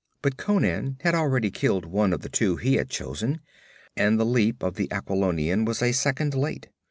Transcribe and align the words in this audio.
But 0.23 0.35
Conan 0.35 0.97
had 1.01 1.13
already 1.13 1.51
killed 1.51 1.85
one 1.85 2.11
of 2.11 2.21
the 2.21 2.27
two 2.27 2.55
he 2.55 2.73
had 2.77 2.89
chosen, 2.89 3.39
and 3.95 4.19
the 4.19 4.25
leap 4.25 4.63
of 4.63 4.73
the 4.73 4.87
Aquilonian 4.91 5.63
was 5.63 5.83
a 5.83 5.91
second 5.91 6.33
late. 6.33 6.69